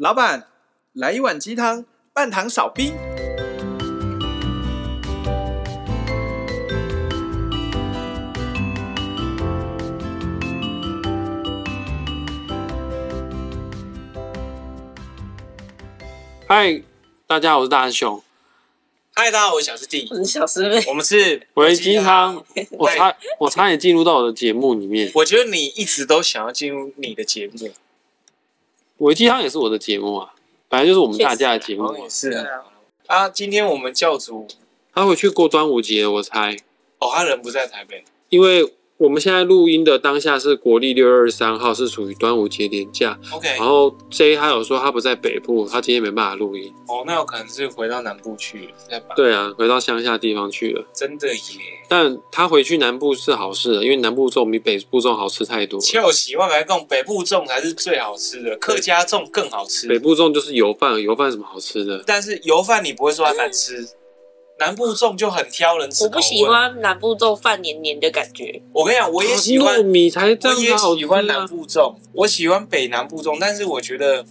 [0.00, 0.46] 老板，
[0.92, 2.96] 来一碗鸡汤，半糖少冰。
[16.46, 16.80] 嗨，
[17.26, 18.22] 大家好，我是大师兄。
[19.14, 20.80] 嗨，大家好，我是小师弟，我是小师妹。
[20.86, 22.44] 我们是微鸡汤。
[22.70, 25.10] 我差我差点进入到我的节目里面。
[25.16, 27.68] 我觉得你一直都想要进入你的节目。
[28.98, 30.32] 微鸡汤也是我的节目啊，
[30.68, 31.86] 本来就是我们大家的节目。
[31.86, 32.64] 啊是啊。
[33.06, 34.46] 啊，今天我们教主
[34.94, 36.56] 他回去过端午节，我猜。
[36.98, 38.74] 哦，他人不在台北，因为。
[38.98, 43.16] 我们现在录音的当下是国历六月二十三号，是属于端午节连假。
[43.30, 46.74] OK，然后 J 他有说他不在北部，他今天没办法录音。
[46.88, 49.00] 哦，那有可能是回到南部去了。
[49.14, 50.84] 对啊，回到乡下地方去了。
[50.92, 51.38] 真的耶！
[51.88, 55.78] 但他回去南部是好事的，因为南部粽比北部粽好吃太多。
[55.78, 59.86] 就喜欢来讲北部粽才是最好吃的，客家粽更好吃。
[59.86, 62.02] 北部粽就是油饭，油饭什么好吃的？
[62.04, 63.88] 但是油饭你不会说它难吃。
[64.58, 68.60] 南部粽就很挑人吃，我不喜欢南部粽饭黏黏的感觉。
[68.72, 74.24] 我跟你讲，我也喜欢米才这样好，我也喜欢南部粽，我喜欢北南部粽，但是我觉得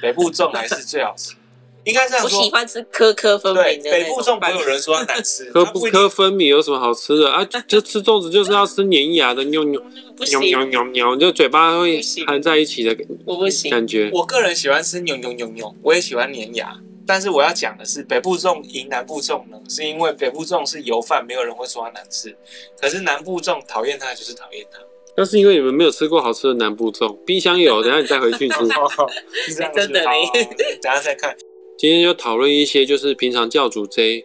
[0.00, 1.34] 北部粽还是最好吃。
[1.84, 3.90] 应该这样说，我喜欢吃颗颗分明的。
[3.90, 7.44] 北部粽没有人说它难吃， 颗不颗分明有什么好吃的啊？
[7.66, 9.82] 就吃粽子就是要吃粘牙的，扭扭
[10.28, 12.96] 扭扭扭扭，就嘴巴会含在一起的。
[13.24, 14.08] 我不行，感觉。
[14.12, 16.72] 我个人喜欢吃扭扭扭扭，我也喜欢粘牙。
[17.06, 22.36] 但是我要讲的是，北部粽赢南部粽呢，是因为北部粽是油饭，没有人会说它难吃。
[22.80, 24.78] 可是南部粽讨厌它就是讨厌它。
[25.16, 28.56] 那是因为你们没有吃过好吃的南部粽，冰箱有， 等下你再回去吃。
[29.54, 31.36] 真的等下再看。
[31.76, 34.24] 今天就讨论一些，就是平常教主 J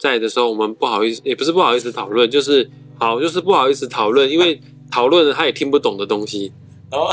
[0.00, 6.52] 在的时候，我们不好意思，也不是不好意思讨论，就是好，就是不好意思讨论，因为讨论了他也听不懂的东西。
[6.90, 7.12] 哦。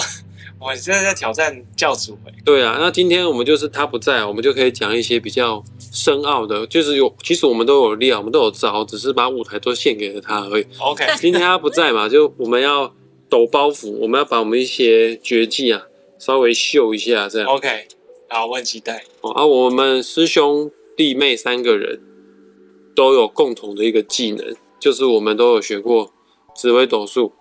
[0.62, 10.66] 我现在在挑战教主哎，对啊，那今天我们就是他不在，我们就可以讲一些比较深奥的，就是有其实我们都有料，我们都有招，只是把舞台都献给了他而已。
[10.78, 12.94] OK，今天他不在嘛，就我们要
[13.28, 15.82] 抖包袱，我们要把我们一些绝技啊
[16.20, 17.48] 稍微秀一下，这样。
[17.48, 17.88] OK，
[18.30, 19.04] 好，我很期待。
[19.22, 22.00] 哦，啊，我们师兄弟妹三个人
[22.96, 26.14] 都有共同的一个技能，就是我们都有学过
[26.56, 27.34] 紫微斗数。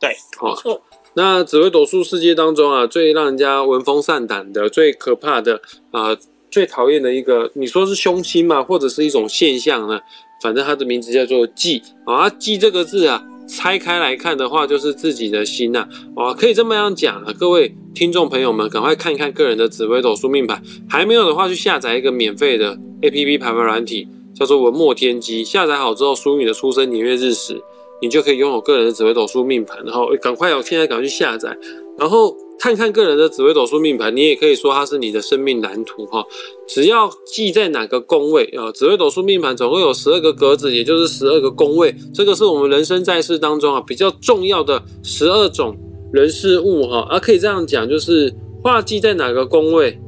[0.00, 0.82] 对，没错。
[1.16, 5.60] 那紫微斗数世界当中啊，最让人家闻风丧胆的、最可怕的
[5.92, 6.16] 啊、
[6.50, 10.00] 最讨厌的一个，你说是凶星嘛，或者是一种现象呢？
[10.42, 12.28] 反正它的名字叫做忌啊。
[12.28, 17.32] 忌这个字啊，拆开来看的话，就是自己的心呐啊，可以这么样讲啊。
[17.38, 25.44] 各位听众朋友们，赶快看一看个人的紫微斗数命盘，还没有的话，去下载一个免费的 APP 排盘软体，叫做文墨天机。
[25.44, 27.62] 下载好之后，输入你的出生年月日时。
[28.04, 31.56] 你就可以拥有个人的紫微斗数命盘，然后赶快哦，现在赶快去下载，
[31.98, 34.14] 然后看看个人的紫微斗数命盘。
[34.14, 36.24] 你也可以说它是你的生命蓝图哈。
[36.68, 41.94] 只要记在哪个宫位啊，紫微斗数命盘总共有十二个格子，也就是十二个宫位。
[42.14, 45.76] 这个是我们人生在世当中啊比较重要的十二种
[46.12, 47.06] 人事物哈。
[47.08, 49.98] 啊，可以这样讲，就是画记在哪个宫位，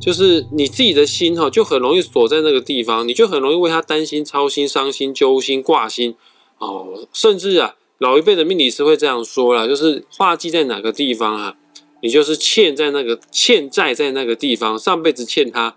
[0.00, 6.14] 就是你自己的心哈，就很容易锁在那个地方，你就很容易为他担心、操心、伤心、揪心、挂心。
[6.58, 11.56] 哦，甚至啊，老一辈的命理师会这样说啦，就是画忌在哪个地方啊，
[12.02, 15.76] 你就是欠在那个欠债在那个地方，上辈子欠他，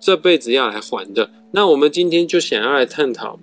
[0.00, 1.30] 这辈子要来还的。
[1.52, 3.38] 那我们今天就想要来探讨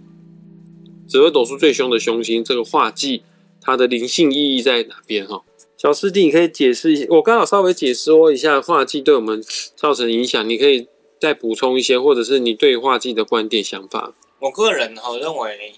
[1.08, 3.24] 紫微斗数最凶的凶星这个画忌，
[3.62, 5.44] 它的灵性意义在哪边哈？
[5.78, 9.44] 小师弟，你可以解释一下，我刚好稍微解说一下画忌对我们
[9.76, 10.88] 造成影响，你可以
[11.20, 14.14] 再补充一些，或者是你对画忌的观点想法。
[14.40, 15.74] 我个人哈认为。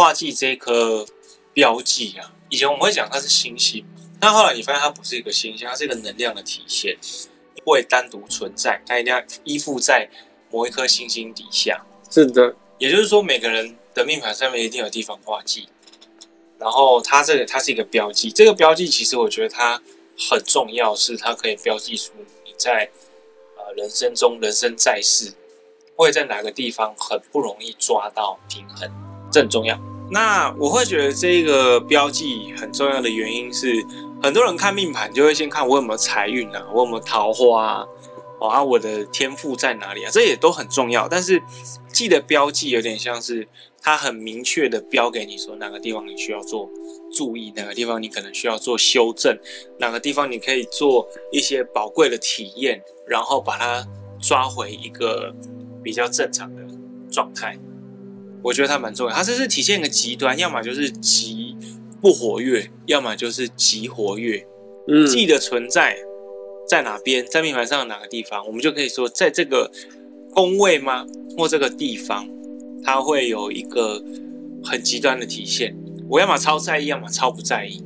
[0.00, 1.04] 化忌这颗
[1.52, 3.84] 标记啊，以前我们会讲它是星星，
[4.18, 6.96] 但后来你发现它不是一个星星，它是一个能量的体现，
[7.62, 10.08] 不会单独存在，它一定要依附在
[10.50, 11.84] 某一颗星星底下。
[12.10, 15.68] 是的，也就是说，每个人的命盘上面一定有地方化忌，
[16.58, 19.82] 然后它这个它是一个标记，这个标记其实我觉得它
[20.30, 22.12] 很重要，是它可以标记出
[22.46, 22.90] 你在
[23.58, 25.30] 呃人生中人生在世
[25.94, 28.90] 会在哪个地方很不容易抓到平衡，
[29.30, 29.78] 这很重要。
[30.10, 33.84] 那我会觉得这个标记很重要的原因是，
[34.20, 37.86] 很多人看命盘就会先看我有没有财运啊，我有没有桃花啊，
[38.40, 41.06] 啊，我的天赋在哪里啊，这也都很重要。
[41.08, 41.40] 但是
[41.92, 43.46] 记得标记有点像是
[43.80, 46.68] 它很明确的标给你说哪个地方你需要做
[47.12, 49.38] 注意，哪个地方你可能需要做修正，
[49.78, 53.86] 哪个地方你可以做一些宝贵的体验，然后把它
[54.20, 55.32] 抓回一个
[55.84, 56.62] 比较正常的
[57.12, 57.56] 状态。
[58.42, 61.56] 我觉得它蛮重要，它这是体现一个极端，要么就是极
[62.00, 64.46] 不活跃，要么就是极活跃。
[64.88, 65.96] 嗯，记的存在
[66.68, 69.70] 在哪边，在命盘上的哪个地方，我们就可以说，在这个
[70.32, 71.06] 宫位吗，
[71.36, 72.26] 或这个地方，
[72.82, 74.02] 它会有一个
[74.64, 75.76] 很极端的体现。
[76.08, 77.84] 我要么超在意，要么超不在意。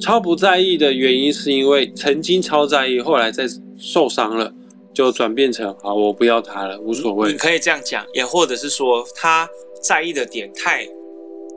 [0.00, 3.48] 超不在意的原因是因为曾经超在意，后来在
[3.80, 4.54] 受伤了，
[4.92, 7.32] 就转变成好，我不要他了，无所谓。
[7.32, 9.48] 你可以这样讲，也或者是说他
[9.82, 10.86] 在意的点太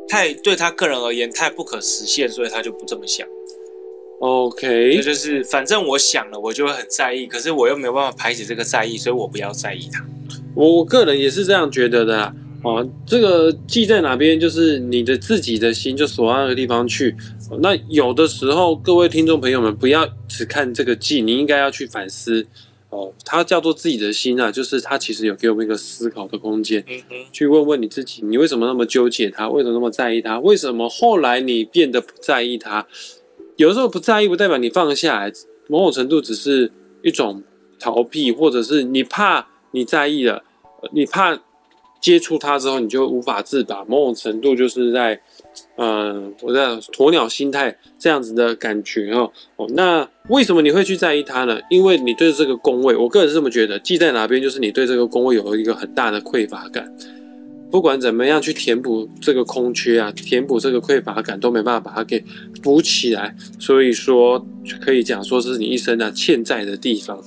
[0.07, 3.27] 太对他个人而言太不可实现，所以他就不这么想。
[4.19, 10.06] OK，这就是反正我想了，我就会很在意，可是我又没有办法排解这个在意，所以我不要在意他。
[10.56, 12.35] 我我个人也是这样觉得的啦。
[12.63, 17.15] 哦，这个记在哪边，就是你的自己的心就锁到那个地方去。
[17.59, 22.45] 那有的时候，各位听众朋友们，不要只看这个记，你应该要去反思。
[22.91, 26.85] 哦，它叫做自己的心啊，就是它其实有给我们一个思考的空间。
[27.31, 29.49] 去问问你自己，你为什么那么纠结它？
[29.49, 30.39] 为什么那么在意它？
[30.39, 32.85] 为什么后来你变得不在意它？
[33.55, 35.33] 有的时候不在意，不代表你放下来，
[35.67, 36.71] 某种程度只是
[37.01, 37.41] 一种
[37.79, 40.44] 逃避，或者是你怕你在意了，
[40.94, 41.39] 你怕。
[42.01, 45.21] 接触它之后，你就无法自拔，某种程度就是在，
[45.77, 46.62] 嗯、我在
[46.92, 49.31] 鸵鸟心态这样子的感觉哦。
[49.56, 51.59] 哦，那为什么你会去在意它呢？
[51.69, 56.92] 因为你对这个宫位，我个人是这么觉得，记在哪边，就是你对这个宫位有一个很大的匮乏感。
[57.69, 62.21] 不管怎么样去填补这个空缺啊，填补这个匮乏感，都没办法把它给
[62.62, 63.33] 补起来。
[63.59, 64.45] 所以说，
[64.81, 67.24] 可以讲说是你一生啊欠债的地方。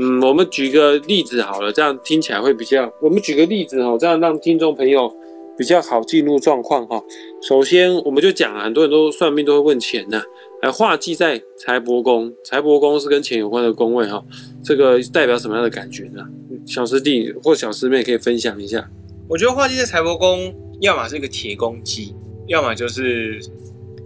[0.00, 2.88] 嗯，我们举个例子好了，这样听起来会比较。
[3.02, 5.12] 我们举个例子哈，这样让听众朋友
[5.56, 7.02] 比较好进入状况哈。
[7.42, 10.22] 首先，我们就讲啊，很多人都算命都会问钱呐。
[10.62, 14.24] 哎，化忌在财帛宫，财帛宫是跟钱有关的宫位哈。
[14.62, 16.22] 这个代表什么样的感觉呢？
[16.64, 18.88] 小师弟或小师妹可以分享一下。
[19.28, 22.14] 我觉得化忌在财帛宫，要么是一个铁公鸡，
[22.46, 23.40] 要么就是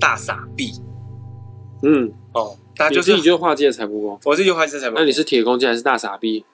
[0.00, 0.70] 大傻逼。
[1.82, 2.56] 嗯，哦。
[2.74, 5.00] 他就是、你自己就化忌的财帛宫，我自己就化忌财帛宫。
[5.00, 6.44] 那你是铁公鸡还是大傻逼？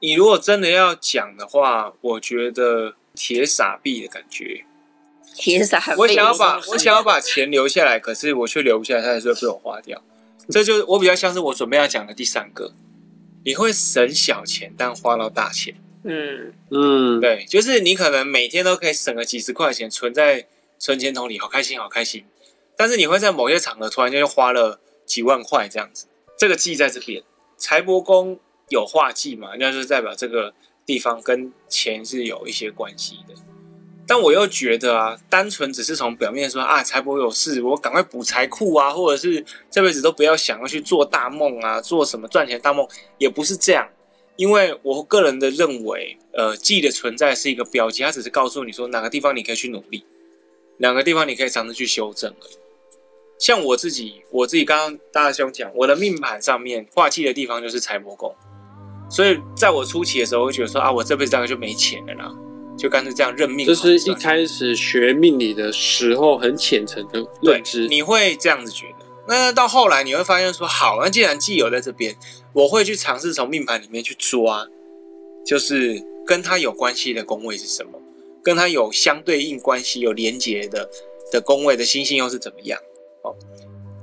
[0.00, 4.64] 你如果真的要讲的话，我觉得铁傻逼的感觉。
[5.34, 5.94] 铁傻逼。
[5.96, 10.02] 我想要把 我想要把钱留下来，可是我却留不下来，它还是会被我花掉。
[10.50, 12.72] 这就我比较像是我准备要讲的第三个。
[13.44, 15.74] 你会省小钱，但花到大钱。
[16.02, 20.46] 嗯嗯，对，就是你可能每天都可以省个几十块钱，存在
[20.78, 22.26] 存钱筒里，好开心，好开心。
[22.76, 24.80] 但是你会在某些场合突然间就花了。
[25.06, 26.06] 几万块这样子，
[26.38, 27.22] 这个忌在这边，
[27.56, 30.54] 财帛宫有化忌嘛，那就是代表这个
[30.86, 33.34] 地方跟钱是有一些关系的。
[34.06, 42.86] 但我又觉得啊，单纯只是从表面说啊，财帛有事，我赶快补财库啊，或者是这辈子都不要想要去做大梦啊，做什么赚钱大梦，
[43.16, 43.88] 也不是这样。
[44.36, 50.04] 因为我个人的认为，呃，忌的存在是一个标记，它只是告诉你说哪个地方你可以去努力，
[50.78, 52.56] 哪个地方你可以尝试去修正而已。
[53.38, 58.34] 像我自己，我自己刚刚大家兄讲，我的命盘上面化忌的地方就是财帛宫，
[59.10, 62.32] 所以在我初期的时候，我会觉得说啊，我这辈子大概就没钱了啦，
[62.78, 63.66] 就干脆这样认命。
[63.66, 69.04] 就是一开始学命理的时候很浅层的认知，你会这样子觉得。
[69.26, 72.16] 那到后来你会发现说，好，那既然既有在这边，
[72.52, 74.66] 我会去尝试从命盘里面去抓，
[75.44, 78.00] 就是跟他有关系的宫位是什么，
[78.42, 80.88] 跟他有相对应关系、有连结的
[81.32, 82.78] 的宫位的星星又是怎么样。
[83.24, 83.34] 哦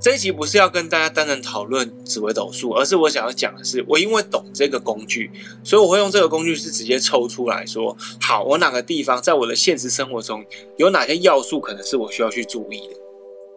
[0.03, 5.29] 这一集不是要跟大家单人讨论紫微斗数，而是我想要讲的是，我因为懂这个工具，
[5.63, 10.43] 所以我会用这个工具是直接抽出来说，好，我哪个地方在我的现实生活中
[10.77, 12.95] 有哪些要素可能是我需要去注意的。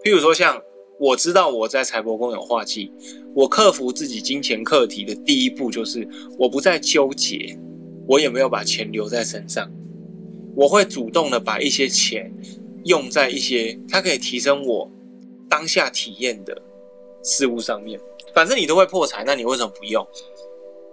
[0.05, 0.63] 譬如说，像
[1.01, 2.93] 我知道我在财帛宫有化忌，
[3.35, 6.07] 我克服自己金钱课题的第一步就是，
[6.39, 7.59] 我不再纠结
[8.07, 9.73] 我有没有把钱留在身上，
[10.55, 12.31] 我会主动的把一些钱
[12.85, 14.91] 用在一些它可以提升我。
[15.55, 16.61] 当下体验的
[17.23, 18.01] 事物上面，
[18.35, 20.05] 反正你都会破财，那你为什么不用？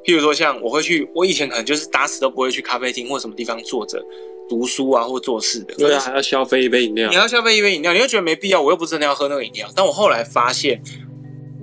[0.04, 4.00] 譬如说，像我会去，我以前可能就是打死都不会去咖啡厅或什么地方坐着
[4.48, 5.74] 读书啊，或做事的。
[5.74, 7.10] 对啊，还要消费一杯饮料。
[7.10, 8.62] 你要消费一杯饮料，你会觉得没必要。
[8.62, 9.68] 我又不是真的要喝那个饮料。
[9.76, 10.80] 但我后来发现，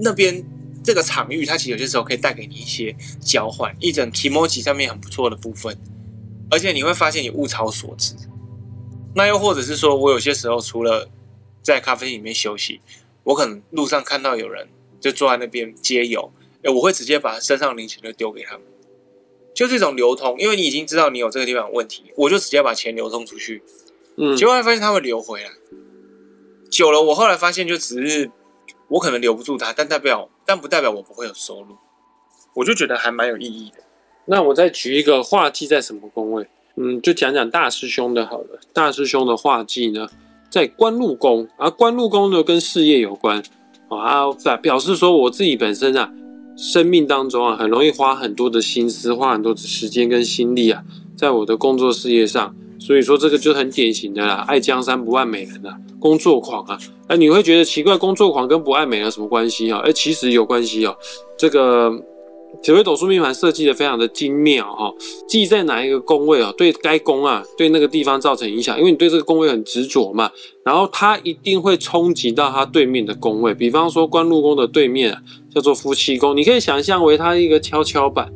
[0.00, 0.45] 那边
[0.83, 5.76] 这个场域，它其实有些时候可以带给你一些交换，一整 kimochi 上面很不错的部分，
[6.50, 8.17] 而且你会发现你物超所值。
[9.14, 11.09] 那又或者是说，我有些时候除了
[11.62, 12.81] 在咖啡厅里面休息，
[13.25, 14.69] 我可能路上看到有人
[15.00, 18.62] 就坐在那边接油，哎，我会直接把身上零钱就丢给他们，
[19.55, 23.62] 就这种流通，因为你已经知道你有这个地方有问题，我就直接把钱流通出去，
[24.17, 25.50] 嗯，结果发现他会流回来，
[26.71, 28.31] 久了，我后来发现就只是
[28.88, 31.77] 我可能留不住他，但代表但不代表我不会有收入，
[32.55, 33.79] 我就觉得还蛮有意义的。
[34.27, 36.47] 那我再举一个画技在什么工位？
[36.77, 40.09] 嗯，就讲讲大师兄的好了，大师兄的画技呢？
[40.50, 43.43] 在官禄宫，而官禄宫呢跟事业有关
[43.88, 44.26] 啊，
[44.62, 46.12] 表示说我自己本身啊，
[46.57, 50.83] 生命当中啊，很容易花很多的心思，花很多的时间跟心力啊，
[51.17, 52.55] 在我的工作事业上。
[52.78, 56.78] 所以说这个就很典型的啦，爱江山不爱美人啊，工作狂啊。
[57.09, 59.81] 哎，你会觉得奇怪，工作狂跟不爱美人有什么关系啊？
[59.85, 60.97] 哎，其实有关系哦。
[61.37, 61.93] 这个。
[62.61, 64.93] 紫微斗数命盘设计的非常的精妙哈，
[65.28, 66.52] 忌在哪一个宫位啊？
[66.57, 70.31] 对该宫啊，对那个地方造成影响，因为你对这个宫位很执着嘛，
[70.64, 75.23] 然后它一定会冲击到它对面的宫位，比方说官禄宫的对面啊，
[75.55, 78.33] 叫做夫妻宫，你可以想象为它一个跷跷板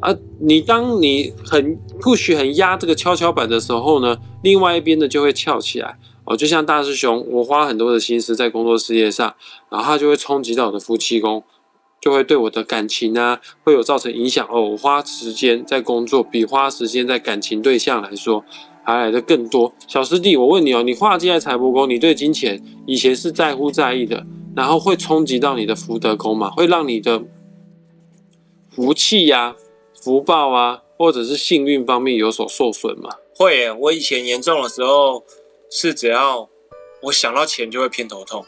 [0.00, 0.16] 啊。
[0.40, 9.34] 你当你很 push 很压这个跷跷板的时候呢，另外一边的就会翘起来哦，就像大师兄，我花很多的心思在工作事业上，
[9.68, 11.42] 然后它就会冲击到我的夫妻宫。
[12.00, 14.70] 就会对我的感情啊，会有造成影响哦。
[14.70, 18.44] 我花时间在工作，比花时间在感情对象来说
[18.84, 19.72] 还来的更多。
[19.86, 24.24] 小师弟，我问你哦，你化忌在财帛宫，你对金钱以前是在乎在意的，
[24.54, 26.50] 然后会冲击到你的福德宫吗？
[26.50, 27.24] 会让你的
[28.70, 29.56] 福气呀、
[30.00, 33.10] 福报啊，或者是幸运方面有所受损吗？
[33.34, 35.24] 会，我以前严重的时候
[35.70, 36.48] 是只要
[37.02, 38.44] 我想到钱就会偏头痛。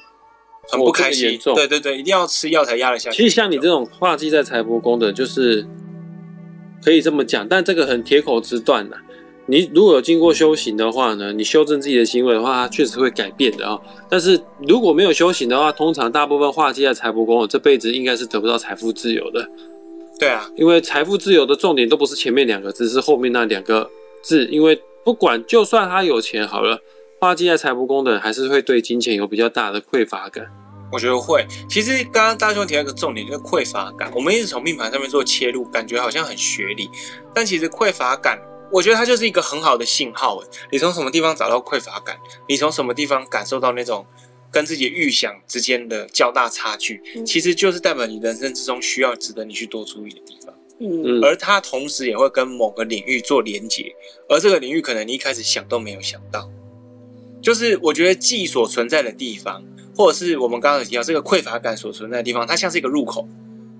[0.68, 3.16] 很不开心，哦、对对对，一定要吃药才压得下去。
[3.16, 5.66] 其实像你这种化忌在财帛宫的，就是
[6.84, 8.96] 可以这么讲，但这个很铁口直断的。
[9.46, 13.82] 你如果有经过修行的话呢，你修正自己的行为的话，它确实会改变的啊、哦。
[14.08, 19.48] 但是如果没有修行的话，通常大部分化忌在财帛宫，这辈子应该是得不到财富自由的。
[20.20, 23.90] 对啊，因为财富自由的重点都不是前面两个字，是后面那两个
[24.22, 24.46] 字。
[24.46, 26.80] 因为不管就算他有钱好了。
[27.20, 30.50] 化忌在财帛宫的人还是会对金钱有比较大的匮乏感。
[30.90, 31.46] 我觉得会。
[31.68, 34.10] 其实刚刚大兄提到一个重点，就是匮乏感。
[34.14, 36.88] 我们一直从命盘上面做切入，感觉好像很学理，
[37.34, 38.40] 但其实匮乏感，
[38.72, 40.42] 我觉得它就是一个很好的信号。
[40.72, 42.16] 你从什么地方找到匮乏感？
[42.48, 44.06] 你从什么地方感受到那种
[44.50, 47.02] 跟自己预想之间的较大差距？
[47.26, 50.54] 其实就是代表你人生之中需要值得你去多注意的地方。
[50.80, 53.94] 嗯，而它同时也会跟某个领域做连结，
[54.26, 56.50] 而这个领域可能你一开始想都没有想到。
[57.42, 59.62] 就是我觉得忌所存在的地方，
[59.96, 63.26] 或者是我们刚刚提到这个匮乏感所存在的地方，它像是一个入口，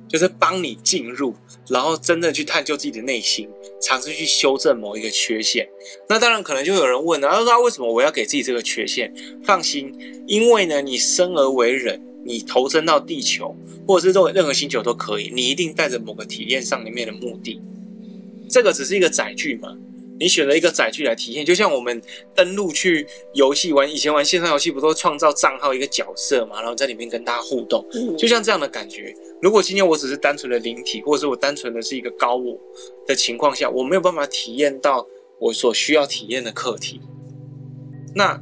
[0.08, 1.34] 就是帮你进入，
[1.68, 3.48] 然后真的去探究自己的内心，
[3.80, 5.68] 尝试去修正某一个缺陷。
[6.08, 9.12] 那当然可能就有人问了，他说为什么我要给自己这个缺陷？
[9.44, 9.92] 放心，
[10.26, 13.54] 因为呢，你生而为人，你投身到地球，
[13.86, 17.60] 或者是任何任何星球都可以，你一定带着某个体验上里面的目的，
[18.48, 19.76] 这个只是一个载具嘛。
[20.20, 22.00] 你选了一个载具来体验，就像我们
[22.34, 27.82] 登录去游戏玩，以前玩线上游戏不都创造账号一个角色嘛，然后在里面跟大家互动，
[28.18, 29.14] 就像这样的感觉。
[29.40, 32.54] 如果今天我只是单纯的灵体，或者是我单纯的是一个高我
[33.06, 35.06] 的情况下，我没有办法体验到
[35.38, 37.00] 我所需要体验的课题，
[38.14, 38.38] 那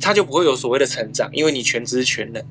[0.00, 2.42] 他就不会有所谓的成长，因为你全知全能。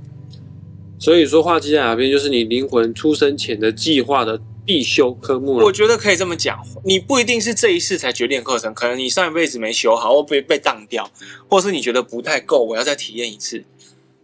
[0.99, 4.39] 所以说，化忌在哪边，就是你灵魂出生前的计划的。
[4.67, 11.09] 必修科目了，我觉得可以这么讲，你不一定是这一次才决定课程，可能你上一辈子没修好，或被被当掉，
[11.49, 13.63] 或是你觉得不太够，我要再体验一次。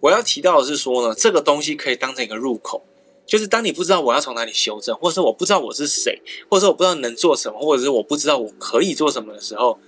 [0.02, 2.84] 我要提到的是说呢，这个东西可以当成一个入口，
[3.26, 9.80] 就是当你不知道我要从哪里修正，或者是我不知道我是谁，或者是我不知道能做什么，或者是我不知道我可以做什么的时候，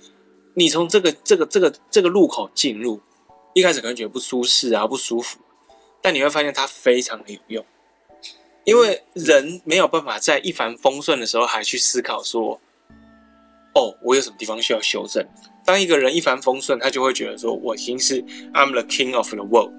[0.54, 2.98] 你从这个这个这个这个入口进入，
[3.52, 5.38] 一开始可能觉得不舒适啊，不舒服，
[6.00, 7.66] 但你会发现它非常的有用。
[8.66, 12.60] 因为人没有办法在一帆风顺的时候还去思考说，
[13.74, 15.24] 哦，我有什么地方需要修正。
[15.64, 18.20] 当一个人一帆风顺，他就会觉得说，我已经是
[18.52, 19.72] I'm the king of the world。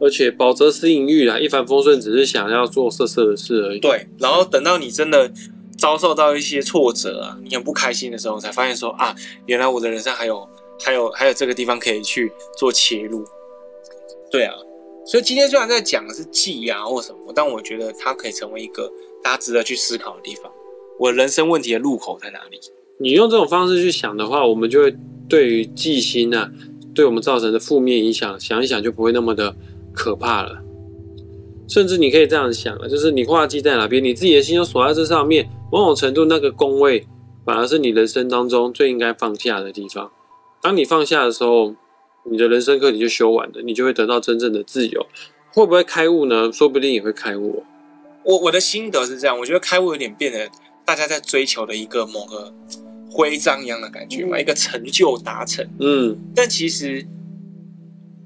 [0.00, 3.80] 而且保则思淫欲啦，一帆风顺只是想要做色色的事而已。
[3.80, 5.28] 对，然后等到你真的
[5.76, 9.14] 遭受到一些挫折啊，你很不开心的时候，才发现说啊，
[9.46, 10.48] 原来我的人生还有
[10.80, 13.24] 还有还有这个地方可以去做切入。
[14.30, 14.54] 对啊。
[15.04, 18.90] 所以今天虽然在讲的是忌啊或什么，但我觉得它可以成为一个
[19.22, 20.50] 大家值得去思考的地方。
[20.98, 22.60] 我人生问题的入口在哪里？
[23.00, 24.96] 你用这种方式去想的话，我们就会
[25.28, 26.48] 对于忌星啊，
[26.94, 29.56] 对我们造成的负面影响，想一想就不会那么的
[29.92, 30.62] 可怕了。
[31.68, 37.04] 甚至你可以这样想啊，就是你画忌在哪边，你自己的心就锁在这上面，某种程度那个宫位
[37.44, 40.12] 反而是你人生当中最应该放下的地方。
[40.62, 41.74] 当你放下的时候。
[42.24, 45.06] 你的人生课题就修完了，你就会得到真正的自由。
[45.52, 46.50] 会不会开悟呢？
[46.52, 47.62] 说不定也会开悟。
[48.24, 50.48] 我我的心得是这样，我觉得开悟有点变得
[50.84, 52.54] 大家在追求的一个某个
[53.10, 55.68] 徽章一样的感觉嘛，一个成就达成。
[55.80, 57.04] 嗯，但其实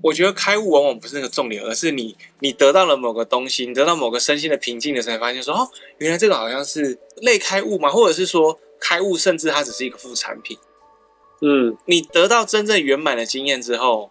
[0.02, 10.56] 我觉得开悟往往不是那个重点，而是你你得到了某个东西，你得到某个身心的平静的时候，发现说哦，原来这个好像是类开悟嘛，或者是说开悟，甚至它只是一个副产品。
[11.42, 14.10] 嗯，你得到真正圆满的经验之后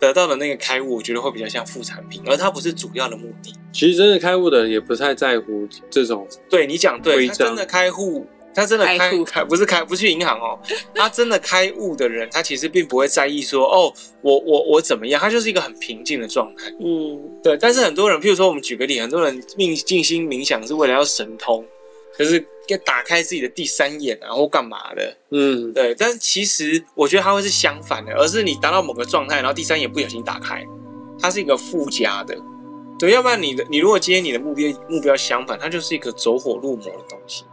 [0.00, 3.54] 得到的那个开悟，我觉得会比较像副产品，而它不是主要的目的。
[3.72, 6.26] 其实真的开悟的人也不太在乎这种。
[6.48, 10.58] 对你讲对，他真的开悟，他真的开开户开不是开不去银行哦，
[10.94, 13.92] 他真的开悟的人，他其实并不会在意说哦，
[14.22, 16.70] 我我我怎么样，他就是一个很平静的状态。
[16.80, 21.64] 嗯，对，但是很多人，譬如说我们举个例，很多人命静心冥想是为了要神通，
[22.18, 25.16] 就是要打开自己的第三眼啊，或干嘛的。
[25.30, 30.64] 嗯，对，但其实我觉得它会是相反的，而是你达到某个状态，然后第三眼不小心打开，
[31.18, 32.36] 它是一个附加的。
[32.98, 37.44] 对，要不然你的你如果今天你的目标目标相反，它就是一个走火入魔的东西，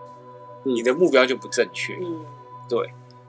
[0.65, 0.75] 嗯。
[0.75, 1.93] 你的目标就不正确。
[1.95, 2.23] 嗯，
[2.69, 2.79] 对，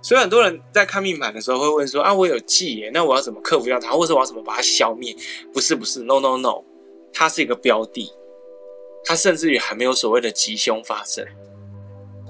[0.02, 5.16] 所以很多人在看命盘的时候会问说啊，我有忌耶，那我要怎么克服掉它，或者我要怎么把它消灭？
[5.54, 6.62] 不是不是，no no no，
[7.14, 8.12] 它是一个标的，
[9.04, 11.26] 它甚至于还没有所谓的吉凶发生。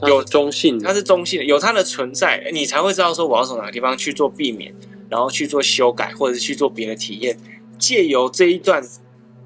[0.07, 4.75] 有中性的，它是中性的，有它的存在，你才会知道说我要从哪个地方去做避免，
[5.09, 7.39] 然后去做修改，或者是去做别的体验。
[7.79, 8.83] 借由这一段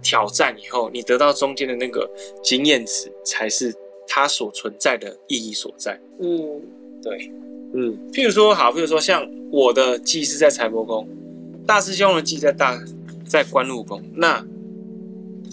[0.03, 2.11] 挑战以后，你得到中间的那个
[2.43, 3.75] 经验值，才是
[4.07, 6.01] 它所存在的意义所在。
[6.21, 6.63] 嗯，
[7.03, 7.31] 对，
[7.75, 11.07] 嗯，譬如说，好，譬如说，像我的忌是在财帛宫，
[11.67, 12.79] 大师兄的忌在大
[13.27, 14.43] 在官禄宫，那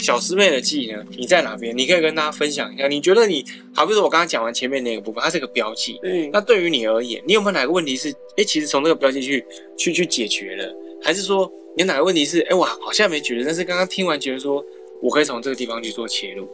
[0.03, 1.01] 小师妹的记忆呢？
[1.17, 1.75] 你在哪边？
[1.77, 2.89] 你可以跟大家分享一下。
[2.89, 3.41] 你觉得你
[3.73, 5.97] 好，比如说我刚刚讲完前面那个部分，它是个标记。
[6.03, 9.45] 嗯，那对于你而言，你有没有哪个问题是，哎，其实从这个标记去
[9.77, 10.75] 去去解决了？
[11.01, 14.61] 还是说，你有哪个问题是，哎，我好像没觉得，但是刚刚听完觉得说，
[15.01, 16.49] 我可以从这个地方去做切入？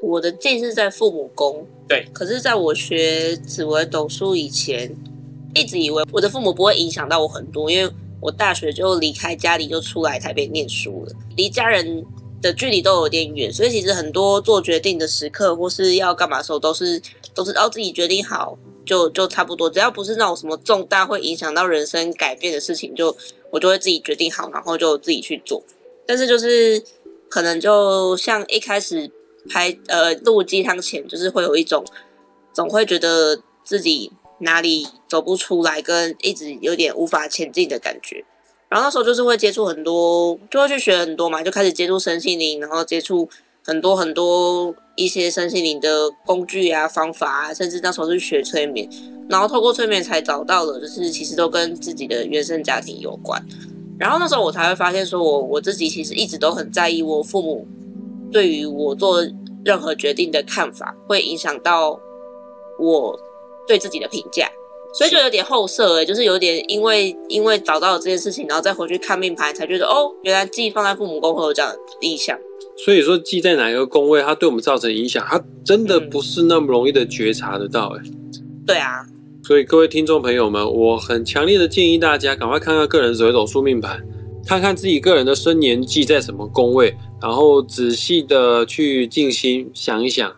[0.00, 2.06] 我的记是在父母宫，对。
[2.14, 4.90] 可是在我学紫微斗数以前，
[5.54, 12.02] 一直以为我的父母不会影响到我很多，因为我大学就离开家里就出来台北念书了，离家人
[12.42, 17.00] 的距离都有点远，所以其实很多做决定的时刻或是要干嘛的时候，都是
[17.34, 23.16] 都是要自己决定好，就就差不多，只要不是那种什么重大会影响到人生改变的事情，就
[23.50, 25.62] 我就会自己决定好，然后就自己去做。
[26.06, 26.82] 但是就是
[27.28, 29.10] 可能就像一开始
[29.48, 31.84] 拍呃录鸡汤前，就是会有一种
[32.52, 38.24] 总会觉得自己哪里走不出来，跟一直有点无法前进的感觉。
[38.68, 43.28] 然后那时候就是会接触很多，就会去学很多嘛，就开始接触身心灵，然后接触
[43.64, 48.88] 很多很多一些身心灵的工具啊、方法啊，甚至那时候是学催眠，
[49.28, 53.40] 然后透过催眠才找到了，就是其实都跟自己的原生家庭有关。
[53.98, 57.66] 然后那时候我才会发现，说我我自己其实一直都很在意我父母
[58.32, 59.24] 对于我做
[59.64, 61.98] 任何决定的看法，会影响到
[62.78, 63.18] 我
[63.66, 64.50] 对自己的评价。
[64.96, 72.38] 所以就有点后设诶，就是有点因为因为找到了这件事情，然后再回去看命盘，才觉得哦，原来忌放在父母宫会有这样的意象。
[72.82, 78.02] 所以说忌在哪一个宫位，它对我们造成影响，它真的不是那么容易的觉察得到哎。
[78.66, 79.04] 对啊，
[79.44, 84.02] 所以各位听众朋友们，我很强烈的建议大家赶快看看个人紫微斗数命盘，
[84.46, 90.30] 看看自己个人的生年忌在什么宫位，然后仔细的去静心想一想，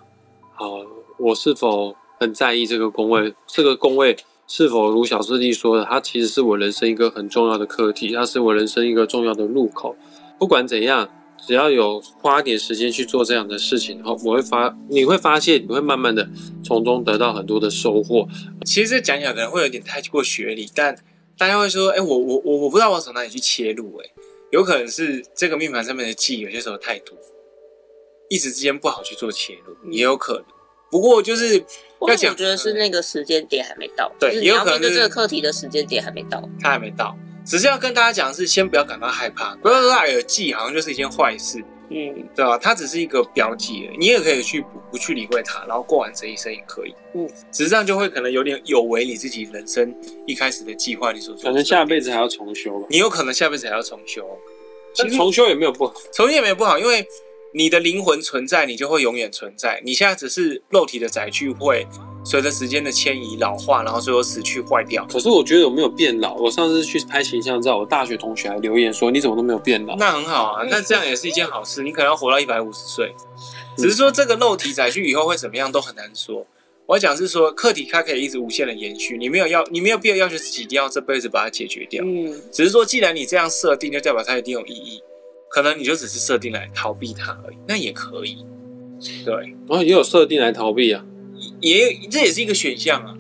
[0.57, 0.81] 好，
[1.18, 3.33] 我是否很在意这个宫位？
[3.47, 4.16] 这个宫位。
[4.50, 9.94] 是否如小师弟说的，它其实是我人生一个很重要的课题，它是我人生一个重要的路口。
[10.38, 11.06] 不管怎样，
[11.46, 16.26] 只要有花点时间去做这样的事情后，我会发，你会发现，你会慢慢的
[16.64, 18.26] 从中得到很多的收获。
[18.64, 20.96] 其实这讲讲可能会有点太过学理，但
[21.37, 24.11] 大家会说，哎，我我我我不知道我从哪里去切入，哎，
[24.50, 27.14] 有可能是这个命盘上面的忌有些时候太多，
[28.30, 30.44] 一时之间不好去做切入，也有可能。
[30.90, 31.64] 不过就是。
[32.01, 37.12] 我觉得是那个时间点还没到，对，就是你要面对这个课题的时间点还没到，他还没到。
[37.44, 41.59] 只是要跟大家讲的是，先不要感到害怕，不要说耳记，好像就是一件坏事，
[41.90, 42.57] 嗯，对吧？
[42.57, 47.29] 它只是一个标记，你也可以去不不去理会它，然后过完这一生也可以，嗯。
[47.51, 49.92] 只是这样就会可能有点有违你自己人生
[50.24, 52.87] 一开始的计划，你所做，可能下辈子还要重修吧。
[52.90, 54.24] 你有可能下辈子还要重修，
[54.94, 57.05] 其实重修也没有不好，重修也没有不好，因为
[57.54, 59.80] 你的灵魂存在，你就会永远存在。
[59.84, 61.87] 你现在只是肉体的载具会。
[62.24, 65.06] 随着时间的迁移、老化，然后最后死去、坏掉。
[65.11, 66.34] 可是我觉得我没有变老。
[66.34, 71.82] 我上次去拍形象照，我大学同学还留言说：“你怎么都没有变老？”那很好啊，那这样也是一件好事。
[71.82, 73.14] 你可能要活到一百五十岁，
[73.78, 76.46] 只是说这个肉体载具以后会怎么样都很难说。
[76.84, 82.04] 我要讲是说，课题它可以一直无限的延续，你没有要，你没有必要要求自己一定要这辈子把它解决掉。
[82.04, 85.00] 嗯，只是说，既然你这样设定，就代表它一定有意义。
[85.48, 88.38] 可能你就只是设定来逃避它而已，那也可以。
[89.24, 89.34] 对，
[89.66, 91.04] 然后也有设定来逃避啊。
[91.61, 93.16] 也这也是一个选项啊，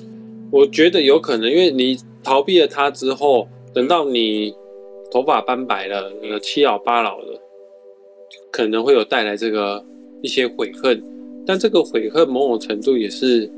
[0.50, 4.52] 我觉得有可能，因为你逃避了它之后，等到你
[5.10, 7.40] 头发斑白了，呃，七老八老的，
[8.50, 9.84] 可能会有带来这个
[10.20, 11.02] 一些悔恨，
[11.46, 13.48] 但这个悔恨某种程度也是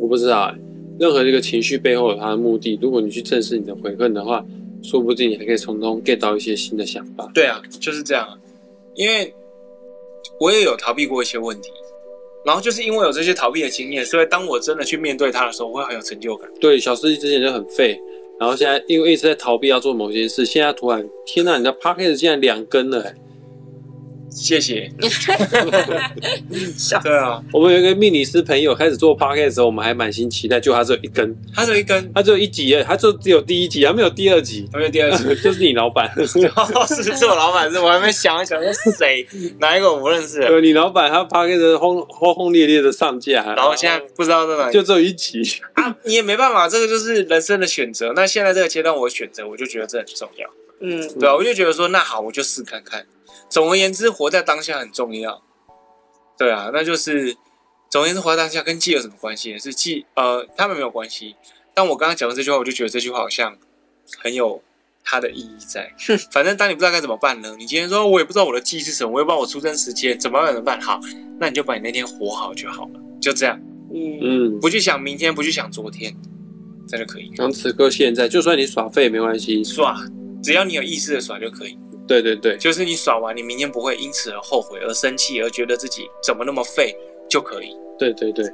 [0.00, 0.52] 我不知道，
[0.98, 2.76] 任何一个情绪背后有它的目的。
[2.82, 4.44] 如果你去正视你的悔恨的话，
[4.82, 7.30] 说不定你还可以从中 get 到一些新的想法。
[7.34, 8.38] 对啊，就是这样。
[8.94, 9.32] 因为
[10.38, 11.70] 我也有逃避过一些问题，
[12.44, 16.50] 然后就是因为有这些逃避的经验，所以当我真的去面对它的时候，我会很有成就感。
[16.60, 17.98] 对，小司机之前就很废，
[18.38, 23.14] 然后现在因为一直在逃避要做某件事，现在突然，天呐，你的 podcast 竟然两根了，欸，
[24.30, 24.90] 谢谢。
[27.02, 39.26] 对啊，我们有一个命理师朋友开始做 podcast 的时候，我们还满心期待，就他只有一根，他只有一根，他只有一集耶，他就只有第一集，还没有第二集，没有第二集，就是你老板， 是是我老板，是我还没想一想是谁？
[39.58, 40.40] 哪一个我不认识。
[40.46, 45.42] 对，你老板他 podcast 轰轰轰烈烈的上架，然后现在不知道在哪里，就只有一集。
[45.74, 48.12] 啊，你也没办法，这个就是人生的选择。
[48.14, 50.48] 那现在这个阶段我选择，我就觉得这很重要。
[50.80, 53.04] 嗯，对啊，我就觉得说，那好，我就试看看。
[53.50, 55.42] 总而言之，活在当下很重要。
[56.38, 57.36] 对啊，那就是
[57.90, 59.58] 总而言之，活在当下跟记有什么关系？
[59.58, 61.36] 是记呃，他们没有关系。
[61.74, 63.56] 但我刚刚讲的这句话，我就觉得这句话好像
[64.18, 64.62] 很有
[65.04, 65.92] 它的意义在。
[66.30, 70.80] 反正当你不知道该怎么办呢，你今天说我也不知道我的记是什么，我也不知道我出生时间怎么办怎么办？
[70.80, 71.00] 好，
[71.38, 73.60] 那你就把你那天活好就好了，就这样。
[73.92, 76.14] 嗯嗯，不去想明天，不去想昨天，
[76.88, 77.32] 这就可以。
[77.36, 79.96] 当此刻现在，就算你耍废也没关系，耍。
[80.42, 81.76] 只要你有意识的耍就可以。
[82.10, 86.92] 对对对，就是你耍完，你明天不会因此而后悔、而生气、而觉得自己怎么那么废
[87.28, 87.76] 就可以。
[87.96, 88.44] 对对对，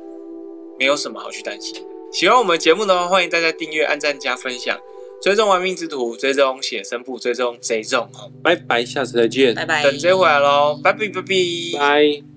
[0.78, 1.82] 没有什么好去担心。
[2.12, 4.78] 喜欢我们节目的话，欢迎大家订阅、按赞、加分享，
[5.22, 8.06] 追踪玩命之徒，追踪写生簿，追踪贼众。
[8.12, 11.78] 好，拜拜，下次再见，拜拜，等贼回来喽，拜拜拜拜。
[11.78, 12.35] 拜。